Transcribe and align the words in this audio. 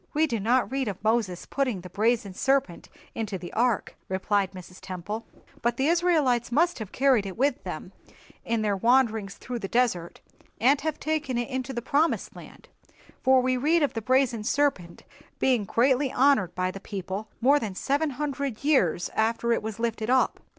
"We 0.15 0.25
do 0.25 0.39
not 0.39 0.71
read 0.71 0.87
of 0.87 1.03
Moses 1.03 1.45
putting 1.45 1.81
the 1.81 1.89
brazen 1.91 2.33
serpent 2.33 2.89
into 3.13 3.37
the 3.37 3.53
ark," 3.53 3.95
replied 4.09 4.51
Mrs. 4.51 4.79
Temple; 4.81 5.27
"but 5.61 5.77
the 5.77 5.85
Israelites 5.85 6.51
must 6.51 6.79
have 6.79 6.91
carried 6.91 7.27
it 7.27 7.37
with 7.37 7.63
them 7.65 7.91
in 8.43 8.63
their 8.63 8.75
wanderings 8.75 9.35
through 9.35 9.59
the 9.59 9.67
desert, 9.67 10.19
and 10.59 10.81
have 10.81 10.99
taken 10.99 11.37
it 11.37 11.49
into 11.51 11.71
the 11.71 11.83
Promised 11.83 12.35
Land, 12.35 12.67
for 13.21 13.41
we 13.41 13.57
read 13.57 13.83
of 13.83 13.93
the 13.93 14.01
brazen 14.01 14.43
serpent 14.43 15.03
being 15.37 15.65
greatly 15.65 16.11
honored 16.11 16.55
by 16.55 16.71
the 16.71 16.79
people 16.79 17.27
more 17.39 17.59
than 17.59 17.75
seven 17.75 18.09
hundred 18.09 18.63
years 18.63 19.09
after 19.09 19.53
it 19.53 19.61
was 19.61 19.77
lifted 19.77 20.09
up." 20.09 20.39